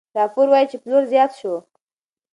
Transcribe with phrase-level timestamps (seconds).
[0.17, 1.53] راپور وايي چې پلور زیات شو.